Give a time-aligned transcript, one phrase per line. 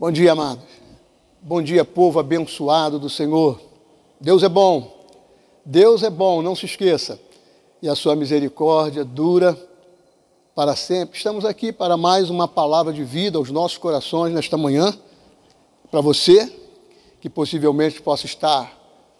[0.00, 0.62] Bom dia, amados.
[1.42, 3.60] Bom dia, povo abençoado do Senhor.
[4.20, 4.96] Deus é bom.
[5.64, 7.18] Deus é bom, não se esqueça.
[7.82, 9.58] E a sua misericórdia dura
[10.54, 11.16] para sempre.
[11.16, 14.96] Estamos aqui para mais uma palavra de vida aos nossos corações nesta manhã.
[15.90, 16.48] Para você
[17.20, 18.72] que possivelmente possa estar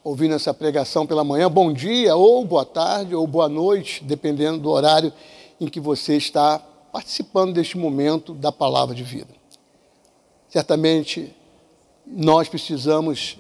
[0.04, 4.70] ouvindo essa pregação pela manhã, bom dia, ou boa tarde, ou boa noite, dependendo do
[4.70, 5.12] horário
[5.60, 6.60] em que você está
[6.92, 9.38] participando deste momento da palavra de vida.
[10.49, 11.35] Certamente
[12.07, 13.39] nós precisamos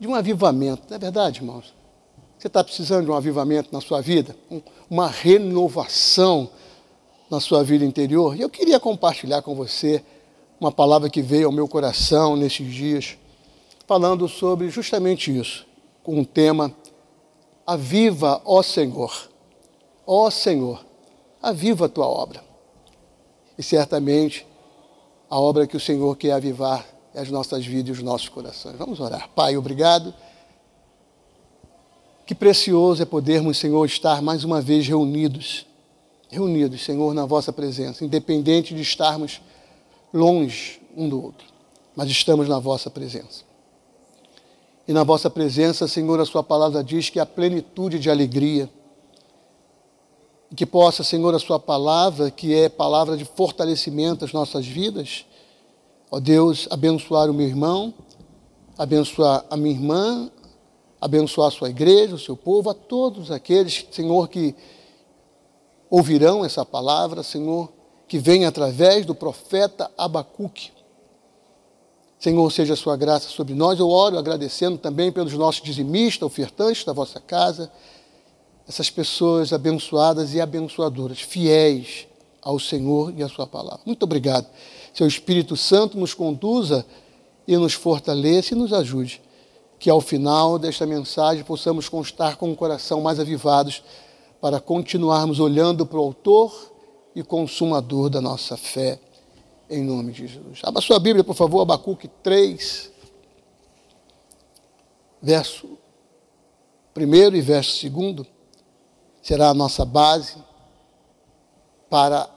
[0.00, 1.74] de um avivamento, não é verdade, irmãos?
[2.38, 4.34] Você está precisando de um avivamento na sua vida,
[4.90, 6.50] uma renovação
[7.30, 8.36] na sua vida interior.
[8.36, 10.02] E eu queria compartilhar com você
[10.60, 13.16] uma palavra que veio ao meu coração nesses dias,
[13.86, 15.66] falando sobre justamente isso,
[16.02, 16.74] com o tema
[17.66, 19.30] Aviva, ó Senhor.
[20.06, 20.84] Ó Senhor,
[21.40, 22.42] aviva a tua obra.
[23.56, 24.46] E certamente
[25.32, 28.76] a obra que o Senhor quer avivar é as nossas vidas e os nossos corações.
[28.76, 29.30] Vamos orar.
[29.30, 30.12] Pai, obrigado.
[32.26, 35.64] Que precioso é podermos, Senhor, estar mais uma vez reunidos,
[36.28, 39.40] reunidos, Senhor, na vossa presença, independente de estarmos
[40.12, 41.46] longe um do outro,
[41.96, 43.42] mas estamos na vossa presença.
[44.86, 48.68] E na vossa presença, Senhor, a sua palavra diz que a plenitude de alegria,
[50.52, 55.24] e que possa, Senhor, a Sua palavra, que é palavra de fortalecimento às nossas vidas,
[56.12, 57.94] ó Deus, abençoar o meu irmão,
[58.76, 60.30] abençoar a minha irmã,
[61.00, 64.54] abençoar a sua igreja, o seu povo, a todos aqueles, Senhor, que
[65.88, 67.72] ouvirão essa palavra, Senhor,
[68.06, 70.70] que vem através do profeta Abacuque.
[72.20, 73.80] Senhor, seja a sua graça sobre nós.
[73.80, 77.72] Eu oro agradecendo também pelos nossos dizimistas, ofertantes da vossa casa,
[78.68, 82.06] essas pessoas abençoadas e abençoadoras, fiéis
[82.42, 83.80] ao Senhor e à Sua palavra.
[83.86, 84.46] Muito obrigado.
[84.92, 86.84] Seu Espírito Santo nos conduza
[87.46, 89.22] e nos fortaleça e nos ajude.
[89.78, 93.82] Que ao final desta mensagem possamos constar com o coração mais avivados
[94.40, 96.72] para continuarmos olhando para o Autor
[97.14, 98.98] e Consumador da nossa fé.
[99.68, 100.60] Em nome de Jesus.
[100.62, 102.92] Abra sua Bíblia, por favor, Abacuque 3,
[105.20, 105.78] verso
[106.96, 108.26] 1 e verso 2
[109.22, 110.36] será a nossa base
[111.88, 112.28] para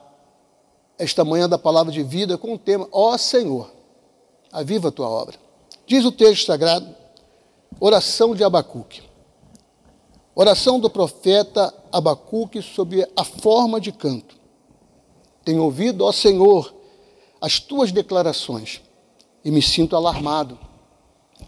[0.98, 3.72] esta manhã da palavra de vida com o tema Ó Senhor,
[4.52, 5.38] aviva a tua obra.
[5.86, 6.88] Diz o texto sagrado,
[7.80, 9.02] oração de Abacuque.
[10.34, 14.36] Oração do profeta Abacuque sob a forma de canto.
[15.44, 16.74] Tenho ouvido, ó Senhor,
[17.40, 18.82] as tuas declarações
[19.44, 20.58] e me sinto alarmado.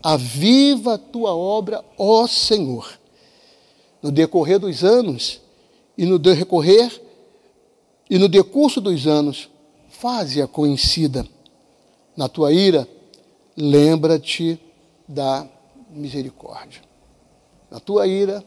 [0.03, 2.97] Aviva a tua obra, ó Senhor
[4.01, 5.41] no decorrer dos anos
[5.97, 7.01] e no decorrer
[8.09, 9.49] e no decurso dos anos,
[9.89, 11.27] faze-a conhecida.
[12.15, 12.87] Na tua ira,
[13.55, 14.59] lembra-te
[15.07, 15.47] da
[15.89, 16.81] misericórdia.
[17.69, 18.43] Na tua ira,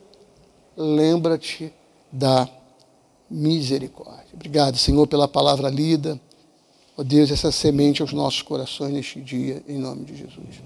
[0.76, 1.72] lembra-te
[2.10, 2.48] da
[3.30, 4.34] misericórdia.
[4.34, 6.20] Obrigado, Senhor, pela palavra lida.
[6.96, 10.60] Ó oh Deus, essa semente aos nossos corações neste dia, em nome de Jesus.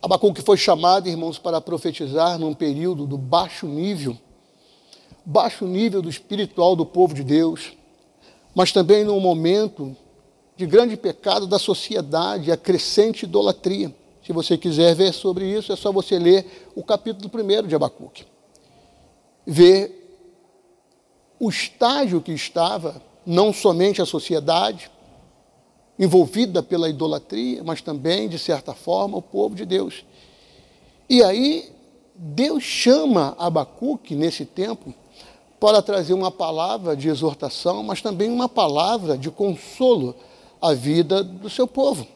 [0.00, 4.16] Abacuque foi chamado, irmãos, para profetizar num período do baixo nível,
[5.28, 7.76] baixo nível do espiritual do povo de Deus,
[8.54, 9.94] mas também num momento
[10.56, 13.94] de grande pecado da sociedade, a crescente idolatria.
[14.24, 18.24] Se você quiser ver sobre isso, é só você ler o capítulo 1 de Abacuque.
[19.46, 20.18] Ver
[21.38, 24.90] o estágio que estava, não somente a sociedade,
[25.98, 30.06] envolvida pela idolatria, mas também, de certa forma, o povo de Deus.
[31.06, 31.70] E aí,
[32.14, 34.94] Deus chama Abacuque, nesse tempo,
[35.60, 40.14] para trazer uma palavra de exortação, mas também uma palavra de consolo
[40.60, 42.06] à vida do seu povo.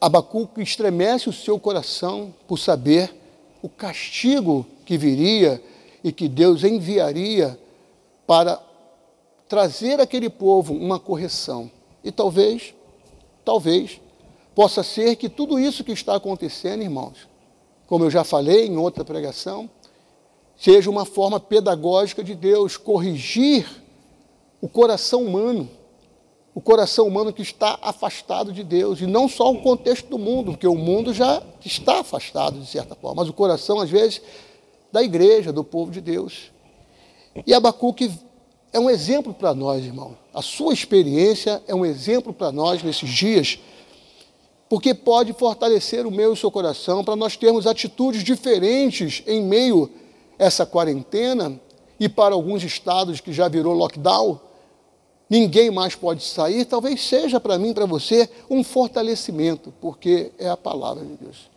[0.00, 3.14] Abacuque estremece o seu coração por saber
[3.62, 5.62] o castigo que viria
[6.02, 7.58] e que Deus enviaria
[8.26, 8.60] para
[9.48, 11.70] trazer àquele povo uma correção.
[12.02, 12.74] E talvez,
[13.42, 13.98] talvez,
[14.54, 17.26] possa ser que tudo isso que está acontecendo, irmãos,
[17.86, 19.70] como eu já falei em outra pregação,
[20.56, 23.66] seja uma forma pedagógica de Deus corrigir
[24.60, 25.68] o coração humano,
[26.54, 30.52] o coração humano que está afastado de Deus, e não só o contexto do mundo,
[30.52, 34.22] porque o mundo já está afastado de certa forma, mas o coração, às vezes,
[34.92, 36.52] da igreja, do povo de Deus.
[37.46, 38.10] E Abacuque
[38.72, 40.16] é um exemplo para nós, irmão.
[40.32, 43.58] A sua experiência é um exemplo para nós nesses dias,
[44.68, 49.42] porque pode fortalecer o meu e o seu coração para nós termos atitudes diferentes em
[49.42, 50.03] meio a
[50.38, 51.60] essa quarentena
[51.98, 54.40] e para alguns estados que já virou lockdown,
[55.28, 60.56] ninguém mais pode sair, talvez seja para mim, para você, um fortalecimento, porque é a
[60.56, 61.50] palavra de Deus.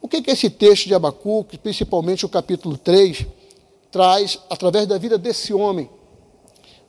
[0.00, 3.26] O que, que esse texto de Abacuque, principalmente o capítulo 3,
[3.90, 5.90] traz através da vida desse homem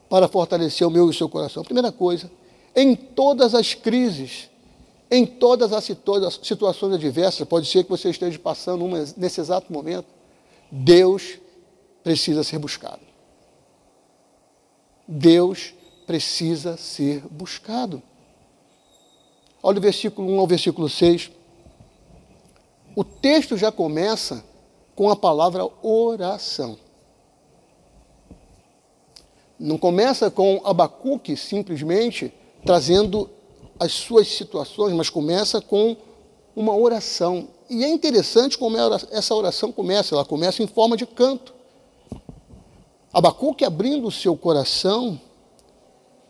[0.09, 1.63] para fortalecer o meu e o seu coração?
[1.63, 2.29] Primeira coisa,
[2.75, 4.49] em todas as crises,
[5.09, 5.83] em todas as
[6.43, 10.05] situações adversas, pode ser que você esteja passando uma nesse exato momento,
[10.71, 11.39] Deus
[12.03, 13.01] precisa ser buscado.
[15.07, 15.73] Deus
[16.05, 18.01] precisa ser buscado.
[19.61, 21.31] Olha o versículo 1 ao versículo 6.
[22.95, 24.43] O texto já começa
[24.95, 26.77] com a palavra oração.
[29.59, 32.33] Não começa com Abacuque simplesmente
[32.65, 33.29] trazendo
[33.79, 35.95] as suas situações, mas começa com
[36.55, 37.47] uma oração.
[37.69, 38.77] E é interessante como
[39.11, 41.53] essa oração começa, ela começa em forma de canto.
[43.11, 45.19] Abacuque abrindo o seu coração,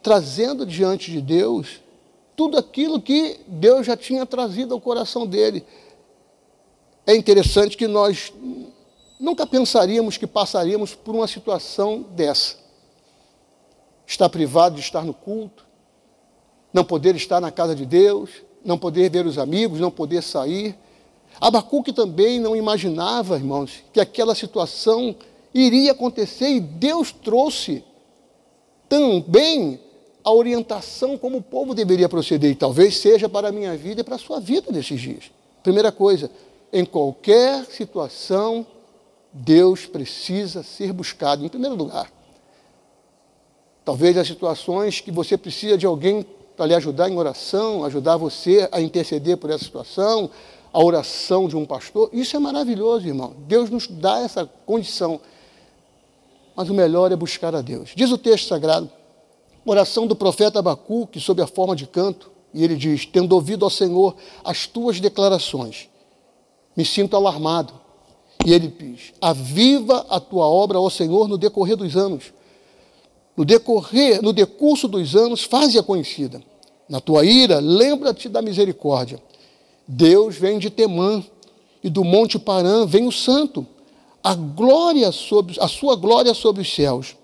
[0.02, 1.82] trazendo diante de Deus
[2.36, 5.66] tudo aquilo que Deus já tinha trazido ao coração dele.
[7.06, 8.32] É interessante que nós
[9.20, 12.56] nunca pensaríamos que passaríamos por uma situação dessa.
[14.06, 15.66] Estar privado de estar no culto,
[16.72, 18.30] não poder estar na casa de Deus,
[18.64, 20.78] não poder ver os amigos, não poder sair.
[21.40, 25.16] Abacuque também não imaginava, irmãos, que aquela situação
[25.54, 27.84] iria acontecer e Deus trouxe
[28.90, 29.80] também
[30.24, 34.04] a orientação como o povo deveria proceder, e talvez seja para a minha vida e
[34.04, 35.32] para a sua vida nesses dias.
[35.64, 36.30] Primeira coisa,
[36.72, 38.66] em qualquer situação,
[39.32, 42.12] Deus precisa ser buscado, em primeiro lugar.
[43.86, 46.26] Talvez as situações que você precisa de alguém
[46.58, 50.30] para lhe ajudar em oração, ajudar você a interceder por essa situação,
[50.72, 52.10] a oração de um pastor.
[52.14, 53.36] Isso é maravilhoso, irmão.
[53.48, 55.20] Deus nos dá essa condição.
[56.56, 57.92] Mas o melhor é buscar a Deus.
[57.96, 58.90] Diz o texto sagrado,
[59.66, 63.72] oração do profeta Abacuque sob a forma de canto, e ele diz: Tendo ouvido ao
[63.72, 65.90] Senhor as tuas declarações,
[66.76, 67.74] me sinto alarmado.
[68.46, 72.34] E ele diz: Aviva a tua obra, ó Senhor, no decorrer dos anos
[73.38, 76.42] no decorrer, no decurso dos anos, faze-a conhecida.
[76.90, 79.22] Na tua ira, lembra-te da misericórdia.
[79.88, 81.24] Deus vem de Temã,
[81.84, 83.66] e do monte Parã vem o santo.
[84.24, 87.16] A glória sobre, a sua glória sobre os céus,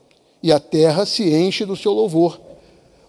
[0.41, 2.39] e a terra se enche do seu louvor.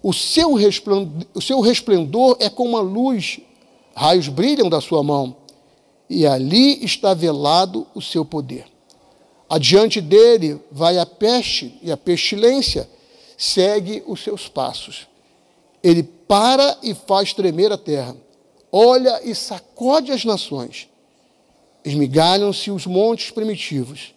[0.02, 3.40] O seu, resplendor, o seu resplendor é como a luz,
[3.94, 5.36] raios brilham da sua mão,
[6.10, 8.66] e ali está velado o seu poder.
[9.48, 12.88] Adiante dele vai a peste e a pestilência,
[13.36, 15.06] segue os seus passos.
[15.82, 18.16] Ele para e faz tremer a terra,
[18.76, 20.88] olha e sacode as nações.
[21.84, 24.12] Esmigalham-se os montes primitivos,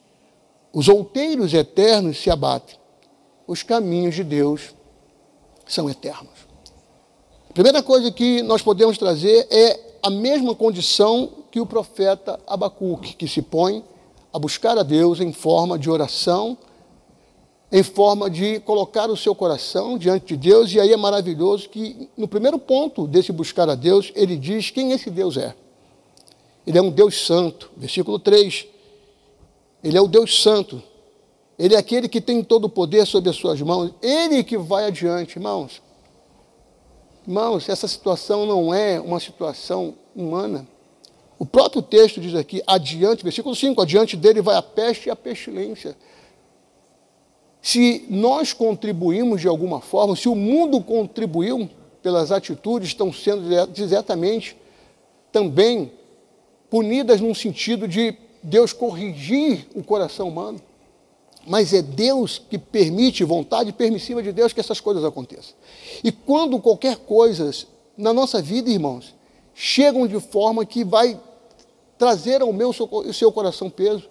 [0.73, 2.75] os outeiros eternos se abatem.
[3.45, 4.73] Os caminhos de Deus
[5.67, 6.47] são eternos.
[7.49, 13.15] A primeira coisa que nós podemos trazer é a mesma condição que o profeta Abacuque,
[13.15, 13.83] que se põe
[14.33, 16.57] a buscar a Deus em forma de oração
[17.71, 22.09] em forma de colocar o seu coração diante de Deus, e aí é maravilhoso que,
[22.15, 25.53] no primeiro ponto desse buscar a Deus, ele diz quem esse Deus é.
[26.65, 28.67] Ele é um Deus santo, versículo 3.
[29.83, 30.81] Ele é o Deus santo.
[31.59, 33.91] Ele é aquele que tem todo o poder sobre as suas mãos.
[34.01, 35.81] Ele que vai adiante, irmãos.
[37.25, 40.67] Irmãos, essa situação não é uma situação humana.
[41.39, 45.15] O próprio texto diz aqui, adiante, versículo 5, adiante dele vai a peste e a
[45.15, 45.95] pestilência
[47.61, 51.69] se nós contribuímos de alguma forma, se o mundo contribuiu
[52.01, 53.43] pelas atitudes, estão sendo
[53.77, 54.55] exatamente
[55.31, 55.91] também
[56.69, 60.61] punidas num sentido de Deus corrigir o coração humano.
[61.45, 65.55] Mas é Deus que permite, vontade permissiva de Deus, que essas coisas aconteçam.
[66.03, 67.51] E quando qualquer coisa
[67.97, 69.15] na nossa vida, irmãos,
[69.53, 71.19] chegam de forma que vai
[71.97, 74.09] trazer ao meu o seu coração peso,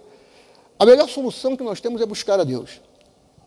[0.79, 2.81] a melhor solução que nós temos é buscar a Deus.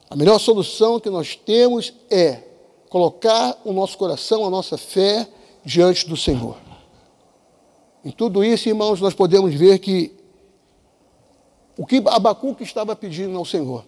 [0.10, 2.44] A melhor solução que nós temos é
[2.89, 5.28] colocar o nosso coração, a nossa fé
[5.63, 6.58] diante do Senhor.
[8.04, 10.12] Em tudo isso, irmãos, nós podemos ver que
[11.78, 13.86] o que Abacuque estava pedindo ao Senhor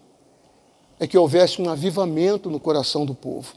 [0.99, 3.55] é que houvesse um avivamento no coração do povo.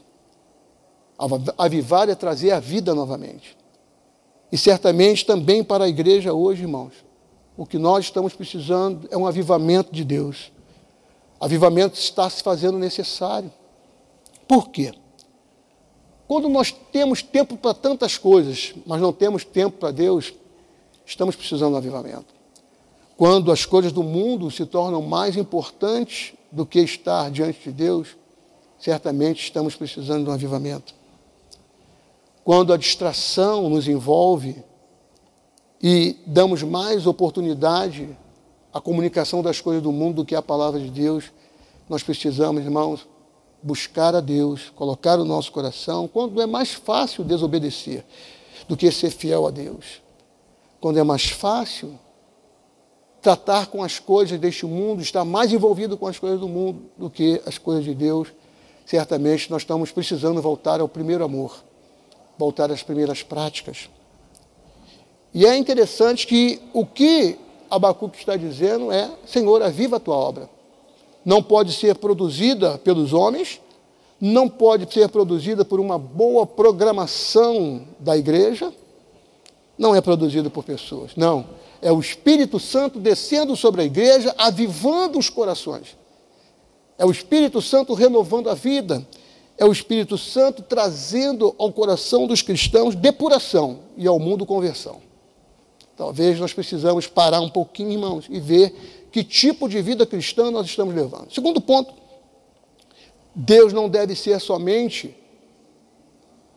[1.57, 3.55] Avivar é trazer a vida novamente.
[4.51, 6.93] E certamente também para a igreja hoje, irmãos,
[7.55, 10.51] o que nós estamos precisando é um avivamento de Deus.
[11.45, 13.53] Avivamento está se fazendo necessário.
[14.47, 14.91] Por quê?
[16.27, 20.33] Quando nós temos tempo para tantas coisas, mas não temos tempo para Deus,
[21.05, 22.33] estamos precisando de avivamento.
[23.15, 28.17] Quando as coisas do mundo se tornam mais importantes do que estar diante de Deus,
[28.79, 30.95] certamente estamos precisando de um avivamento.
[32.43, 34.63] Quando a distração nos envolve
[35.79, 38.17] e damos mais oportunidade
[38.75, 41.31] à comunicação das coisas do mundo do que à palavra de Deus,
[41.87, 43.07] nós precisamos, irmãos,
[43.63, 48.03] buscar a Deus, colocar o nosso coração, quando é mais fácil desobedecer
[48.67, 50.01] do que ser fiel a Deus.
[50.81, 51.97] Quando é mais fácil
[53.21, 57.09] tratar com as coisas deste mundo, estar mais envolvido com as coisas do mundo do
[57.09, 58.27] que as coisas de Deus,
[58.85, 61.63] certamente nós estamos precisando voltar ao primeiro amor,
[62.37, 63.89] voltar às primeiras práticas.
[65.33, 67.39] E é interessante que o que
[67.69, 70.49] Abacuque está dizendo é: Senhor, aviva a tua obra.
[71.23, 73.59] Não pode ser produzida pelos homens,
[74.19, 78.71] não pode ser produzida por uma boa programação da igreja,
[79.77, 81.45] não é produzida por pessoas, não
[81.85, 85.95] é o Espírito Santo descendo sobre a igreja, avivando os corações.
[86.97, 89.05] É o Espírito Santo renovando a vida.
[89.55, 94.99] É o Espírito Santo trazendo ao coração dos cristãos depuração e ao mundo conversão.
[95.97, 100.67] Talvez nós precisamos parar um pouquinho, irmãos, e ver que tipo de vida cristã nós
[100.67, 101.33] estamos levando.
[101.33, 101.93] Segundo ponto,
[103.33, 105.15] Deus não deve ser somente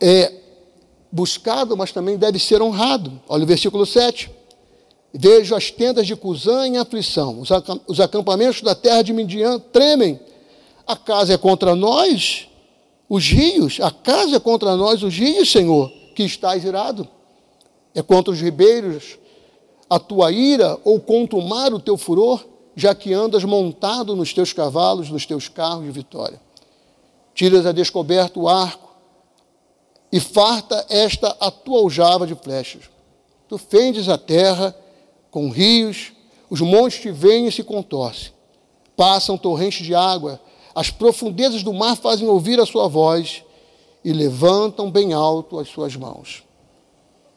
[0.00, 0.32] é,
[1.10, 3.20] buscado, mas também deve ser honrado.
[3.28, 4.30] Olha o versículo 7.
[5.14, 7.40] Vejo as tendas de Cusã em aflição,
[7.86, 10.20] os acampamentos da terra de Midian tremem.
[10.86, 12.48] A casa é contra nós,
[13.08, 17.08] os rios, a casa é contra nós, os rios, Senhor, que estás irado.
[17.94, 19.18] É contra os ribeiros
[19.88, 22.44] a tua ira ou contumar o teu furor,
[22.76, 26.40] já que andas montado nos teus cavalos, nos teus carros de vitória.
[27.34, 28.88] Tiras a descoberto o arco
[30.12, 32.84] e farta esta a tua aljava de flechas.
[33.48, 34.76] Tu fendes a terra
[35.30, 36.12] com rios,
[36.50, 38.32] os montes te veem e se contorcem.
[38.96, 40.40] Passam torrentes de água,
[40.74, 43.42] as profundezas do mar fazem ouvir a sua voz
[44.04, 46.42] e levantam bem alto as suas mãos.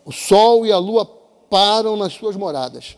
[0.05, 1.05] O sol e a lua
[1.51, 2.97] param nas suas moradas,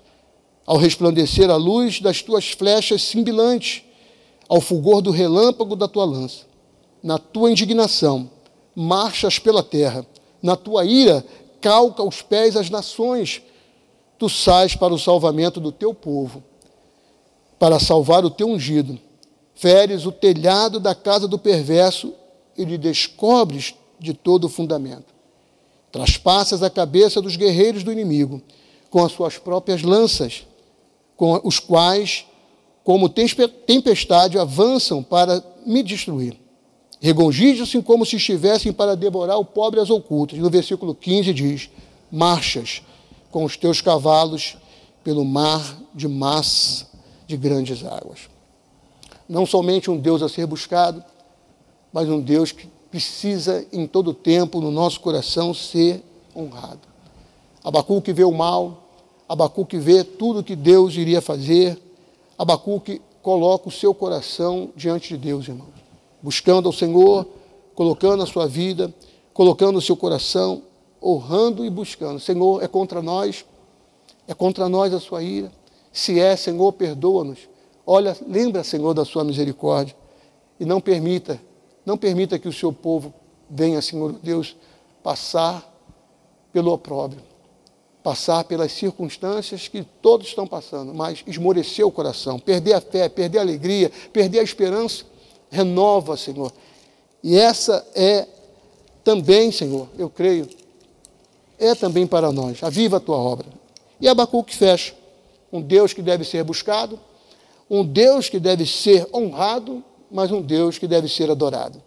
[0.64, 3.84] ao resplandecer a luz das tuas flechas cimbilantes,
[4.48, 6.46] ao fulgor do relâmpago da tua lança.
[7.02, 8.30] Na tua indignação,
[8.76, 10.06] marchas pela terra,
[10.40, 11.26] na tua ira,
[11.60, 13.42] calca os pés as nações,
[14.20, 16.44] tu sais para o salvamento do teu povo,
[17.58, 19.00] para salvar o teu ungido.
[19.56, 22.14] Feres o telhado da casa do perverso
[22.56, 25.13] e lhe descobres de todo o fundamento.
[25.94, 28.42] Traspassas a cabeça dos guerreiros do inimigo
[28.90, 30.44] com as suas próprias lanças,
[31.16, 32.26] com os quais,
[32.84, 36.36] como tempestade, avançam para me destruir.
[37.00, 40.40] Regongijam-se como se estivessem para devorar o pobre às ocultas.
[40.40, 41.70] No versículo 15 diz:
[42.12, 42.82] Marchas
[43.30, 44.58] com os teus cavalos
[45.04, 46.88] pelo mar de massa
[47.28, 48.22] de grandes águas.
[49.30, 51.04] Não somente um Deus a ser buscado,
[51.92, 56.04] mas um Deus que precisa em todo tempo no nosso coração ser
[56.36, 56.82] honrado.
[57.64, 58.84] Abacuque vê o mal,
[59.28, 61.82] Abacuque vê tudo que Deus iria fazer,
[62.38, 65.74] Abacuque coloca o seu coração diante de Deus, irmãos,
[66.22, 67.26] buscando ao Senhor,
[67.74, 68.94] colocando a sua vida,
[69.34, 70.62] colocando o seu coração
[71.02, 72.20] honrando e buscando.
[72.20, 73.44] Senhor, é contra nós,
[74.28, 75.52] é contra nós a sua ira.
[75.92, 77.40] Se é, Senhor, perdoa-nos.
[77.88, 79.96] Olha, lembra, Senhor, da sua misericórdia.
[80.60, 81.42] E não permita,
[81.86, 83.14] não permita que o seu povo
[83.50, 84.56] venha, Senhor Deus,
[85.02, 85.70] passar
[86.52, 87.22] pelo opróbrio,
[88.04, 93.40] passar pelas circunstâncias que todos estão passando, mas esmorecer o coração, perder a fé, perder
[93.40, 95.06] a alegria, perder a esperança.
[95.50, 96.52] Renova, Senhor.
[97.24, 98.28] E essa é
[99.04, 100.50] também, Senhor, eu creio,
[101.60, 102.64] é também para nós.
[102.64, 103.48] Aviva a tua obra.
[104.00, 104.94] E Abacuque fecha.
[105.52, 107.00] Um Deus que deve ser buscado,
[107.70, 109.84] um Deus que deve ser honrado,
[110.14, 111.82] mas um Deus que deve ser adorado.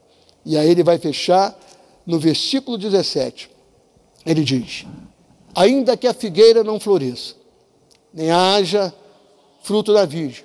[0.44, 1.56] E aí ele vai fechar
[2.04, 3.48] no versículo 17.
[4.26, 4.84] Ele diz:
[5.54, 7.34] Ainda que a figueira não floresça,
[8.12, 8.92] nem haja
[9.62, 10.44] fruto da virgem,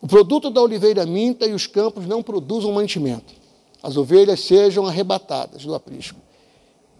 [0.00, 3.34] o produto da oliveira minta e os campos não produzam mantimento,
[3.82, 6.18] as ovelhas sejam arrebatadas do aprisco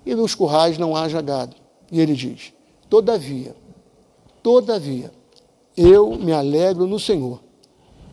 [0.05, 1.55] e nos currais não haja gado.
[1.91, 2.53] E ele diz:
[2.91, 3.55] Todavia,
[4.43, 5.13] todavia,
[5.77, 7.41] eu me alegro no Senhor,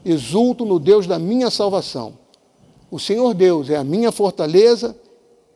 [0.03, 2.17] exulto no Deus da minha salvação.
[2.89, 4.95] O Senhor Deus é a minha fortaleza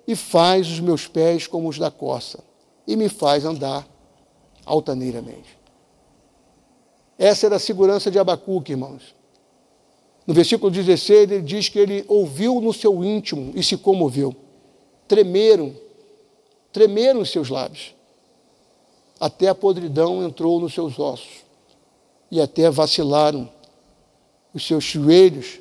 [0.08, 2.44] e faz os meus pés como os da coça
[2.88, 3.88] e me faz andar
[4.66, 5.58] altaneiramente.
[7.18, 9.16] Essa era a segurança de Abacuque, irmãos.
[10.28, 14.36] No versículo 16, ele diz que ele ouviu no seu íntimo e se comoveu.
[15.08, 15.76] Tremeram
[16.76, 17.96] tremeram os seus lábios.
[19.18, 21.46] Até a podridão entrou nos seus ossos.
[22.30, 23.50] E até vacilaram
[24.56, 25.60] os seus joelhos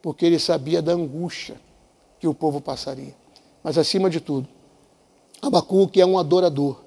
[0.00, 1.60] porque ele sabia da angústia
[2.20, 3.14] que o povo passaria.
[3.64, 4.48] Mas acima de tudo,
[5.42, 6.80] Abacuque é um adorador.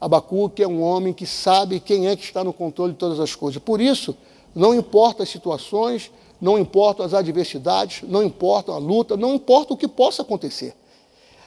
[0.00, 3.34] Abacuque é um homem que sabe quem é que está no controle de todas as
[3.34, 3.62] coisas.
[3.62, 4.16] Por isso,
[4.54, 6.10] não importa as situações,
[6.40, 10.74] não importam as adversidades, não importa a luta, não importa o que possa acontecer.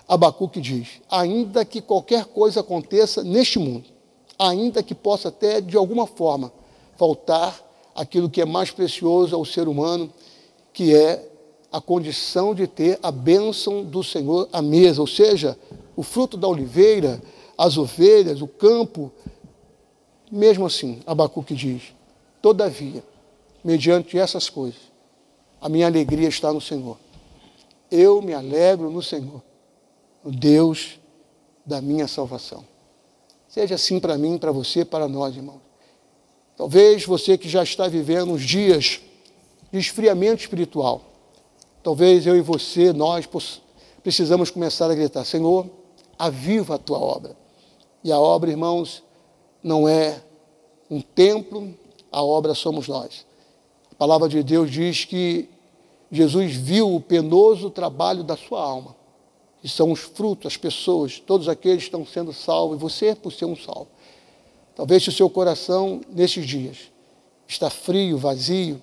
[0.08, 3.90] Abacuque diz: ainda que qualquer coisa aconteça neste mundo,
[4.38, 6.54] ainda que possa até de alguma forma
[6.96, 10.12] faltar aquilo que é mais precioso ao ser humano,
[10.72, 11.30] que é
[11.72, 15.58] a condição de ter a bênção do Senhor à mesa, ou seja,
[15.96, 17.22] o fruto da oliveira,
[17.58, 19.12] as ovelhas, o campo.
[20.32, 21.94] Mesmo assim, Abacuque diz:
[22.42, 23.04] todavia,
[23.64, 24.82] mediante essas coisas,
[25.62, 26.98] a minha alegria está no Senhor.
[27.90, 29.42] Eu me alegro no Senhor,
[30.24, 31.00] no Deus
[31.66, 32.66] da minha salvação.
[33.48, 35.62] Seja assim para mim, para você, para nós, irmãos.
[36.56, 39.02] Talvez você que já está vivendo uns dias
[39.72, 41.02] de esfriamento espiritual,
[41.82, 43.28] talvez eu e você, nós
[44.04, 45.68] precisamos começar a gritar: Senhor,
[46.18, 47.36] aviva a tua obra.
[48.04, 49.04] E a obra, irmãos,
[49.64, 50.22] não é
[50.90, 51.74] um templo,
[52.12, 53.26] a obra somos nós.
[53.92, 55.50] A palavra de Deus diz que
[56.12, 58.96] Jesus viu o penoso trabalho da sua alma,
[59.62, 63.32] que são os frutos, as pessoas, todos aqueles que estão sendo salvos, e você por
[63.32, 63.88] ser um salvo.
[64.76, 66.92] Talvez se o seu coração, nesses dias,
[67.48, 68.82] está frio, vazio,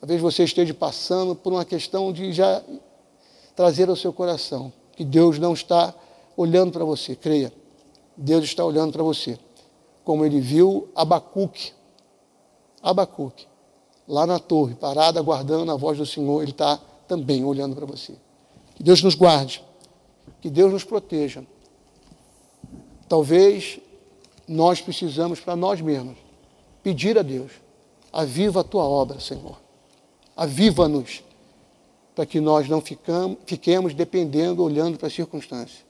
[0.00, 2.62] talvez você esteja passando por uma questão de já
[3.54, 5.94] trazer ao seu coração que Deus não está
[6.36, 7.52] olhando para você, creia.
[8.16, 9.38] Deus está olhando para você.
[10.04, 11.72] Como ele viu Abacuque,
[12.82, 13.46] Abacuque,
[14.08, 18.14] lá na torre, parado, aguardando a voz do Senhor, ele está também olhando para você.
[18.74, 19.62] Que Deus nos guarde,
[20.40, 21.44] que Deus nos proteja.
[23.08, 23.80] Talvez
[24.50, 26.18] nós precisamos para nós mesmos
[26.82, 27.52] pedir a Deus:
[28.12, 29.60] aviva a tua obra, Senhor.
[30.36, 31.22] Aviva-nos,
[32.16, 35.84] para que nós não ficamos, fiquemos dependendo, olhando para as circunstâncias,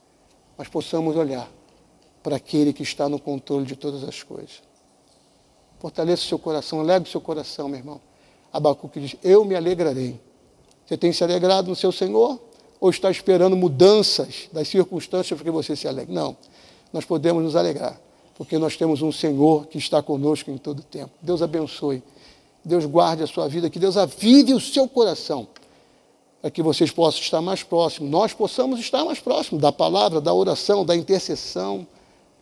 [0.55, 1.49] mas possamos olhar
[2.21, 4.61] para aquele que está no controle de todas as coisas.
[5.79, 7.99] Fortaleça o seu coração, alegre o seu coração, meu irmão.
[8.53, 10.19] Abacuque diz: Eu me alegrarei.
[10.85, 12.39] Você tem se alegrado no seu Senhor?
[12.79, 16.13] Ou está esperando mudanças das circunstâncias para que você se alegre?
[16.13, 16.37] Não.
[16.93, 17.99] Nós podemos nos alegrar
[18.41, 21.11] porque nós temos um Senhor que está conosco em todo o tempo.
[21.21, 22.01] Deus abençoe.
[22.65, 25.47] Deus guarde a sua vida, que Deus avive o seu coração,
[26.41, 30.33] para que vocês possam estar mais próximos, nós possamos estar mais próximos da palavra, da
[30.33, 31.85] oração, da intercessão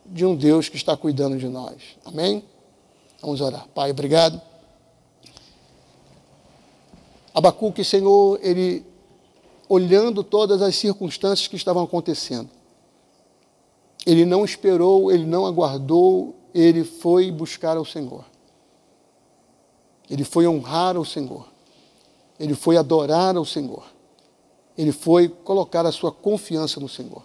[0.05, 1.75] de um Deus que está cuidando de nós.
[2.05, 2.45] Amém?
[3.21, 3.67] Vamos orar.
[3.75, 4.41] Pai, obrigado.
[7.33, 8.85] Abacuque, Senhor, ele
[9.67, 12.49] olhando todas as circunstâncias que estavam acontecendo,
[14.09, 18.25] ele não esperou, ele não aguardou, ele foi buscar ao Senhor.
[20.09, 21.47] Ele foi honrar ao Senhor.
[22.39, 23.83] Ele foi adorar ao Senhor.
[24.75, 27.21] Ele foi colocar a sua confiança no Senhor.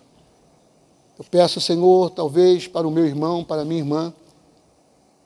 [1.19, 4.13] Eu peço, Senhor, talvez para o meu irmão, para a minha irmã,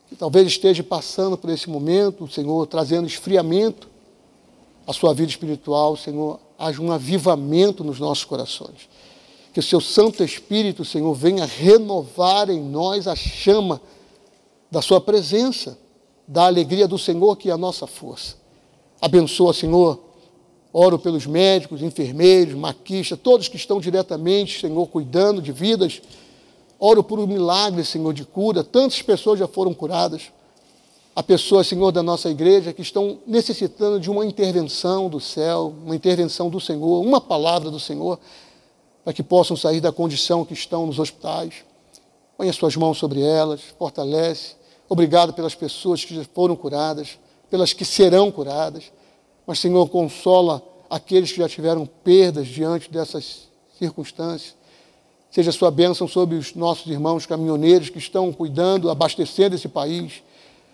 [0.08, 3.88] que talvez esteja passando por esse momento, Senhor, trazendo esfriamento
[4.86, 8.88] à sua vida espiritual, Senhor, haja um avivamento nos nossos corações
[9.58, 13.80] que o seu Santo Espírito, Senhor, venha renovar em nós a chama
[14.70, 15.76] da sua presença,
[16.28, 18.36] da alegria do Senhor, que é a nossa força.
[19.00, 19.98] Abençoa, Senhor.
[20.72, 26.02] Oro pelos médicos, enfermeiros, maquistas, todos que estão diretamente, Senhor, cuidando de vidas.
[26.78, 28.62] Oro por um milagre, Senhor, de cura.
[28.62, 30.30] Tantas pessoas já foram curadas.
[31.16, 35.96] Há pessoas, Senhor, da nossa igreja que estão necessitando de uma intervenção do céu, uma
[35.96, 38.20] intervenção do Senhor, uma palavra do Senhor
[39.08, 41.64] para que possam sair da condição que estão nos hospitais.
[42.36, 44.54] Põe as suas mãos sobre elas, fortalece.
[44.86, 47.18] Obrigado pelas pessoas que já foram curadas,
[47.48, 48.92] pelas que serão curadas.
[49.46, 54.54] Mas, Senhor, consola aqueles que já tiveram perdas diante dessas circunstâncias.
[55.30, 60.18] Seja a sua bênção sobre os nossos irmãos caminhoneiros que estão cuidando, abastecendo esse país.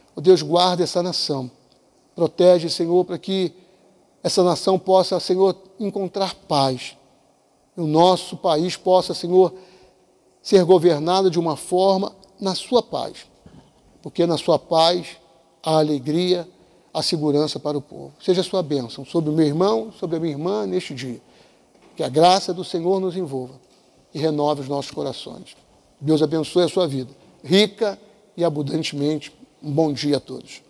[0.08, 1.48] O oh, Deus guarda essa nação.
[2.16, 3.52] Protege, Senhor, para que
[4.24, 6.96] essa nação possa, Senhor, encontrar paz
[7.76, 9.52] o nosso país possa, Senhor,
[10.42, 13.26] ser governado de uma forma na sua paz.
[14.02, 15.16] Porque na sua paz
[15.62, 16.48] há alegria,
[16.92, 18.12] há segurança para o povo.
[18.20, 21.20] Seja a sua bênção sobre o meu irmão, sobre a minha irmã neste dia.
[21.96, 23.54] Que a graça do Senhor nos envolva
[24.12, 25.56] e renove os nossos corações.
[26.00, 27.10] Deus abençoe a sua vida,
[27.42, 27.98] rica
[28.36, 29.32] e abundantemente.
[29.62, 30.63] Um bom dia a todos.